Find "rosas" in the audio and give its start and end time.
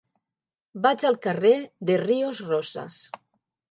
2.53-3.03